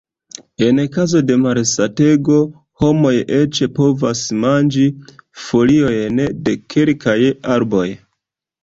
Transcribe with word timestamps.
En 0.67 0.79
kazo 0.93 1.19
de 1.31 1.35
malsatego, 1.41 2.37
homoj 2.85 3.13
eĉ 3.41 3.61
povos 3.77 4.25
manĝi 4.47 4.89
foliojn 5.45 6.27
de 6.49 6.61
kelkaj 6.77 7.21
arboj. 7.59 7.89